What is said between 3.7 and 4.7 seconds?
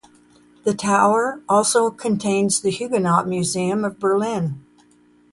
of Berlin.